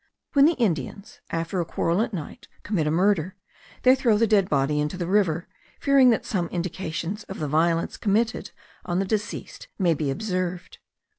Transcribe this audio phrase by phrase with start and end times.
[0.33, 3.35] When the Indians, after a quarrel at night, commit a murder,
[3.83, 5.47] they throw the dead body into the river,
[5.79, 8.49] fearing that some indications of the violence committed
[8.83, 10.79] on the deceased may be observed.